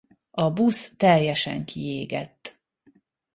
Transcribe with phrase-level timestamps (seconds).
[0.31, 2.59] A busz teljesen kiégett.